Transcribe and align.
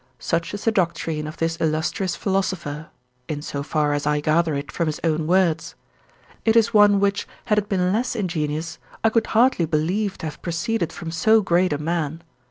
Such 0.17 0.55
is 0.55 0.65
the 0.65 0.71
doctrine 0.71 1.27
of 1.27 1.37
this 1.37 1.57
illustrious 1.61 2.15
philosopher 2.15 2.87
(in 3.27 3.43
so 3.43 3.61
far 3.61 3.93
as 3.93 4.07
I 4.07 4.19
gather 4.19 4.55
it 4.55 4.71
from 4.71 4.87
his 4.87 4.99
own 5.03 5.27
words); 5.27 5.75
it 6.43 6.55
is 6.55 6.73
one 6.73 6.99
which, 6.99 7.27
had 7.45 7.59
it 7.59 7.69
been 7.69 7.93
less 7.93 8.15
ingenious, 8.15 8.79
I 9.03 9.09
could 9.11 9.27
hardly 9.27 9.67
believe 9.67 10.17
to 10.17 10.25
have 10.25 10.41
proceeded 10.41 10.91
from 10.91 11.11
so 11.11 11.41
great 11.41 11.71
a 11.71 11.77
man. 11.77 12.23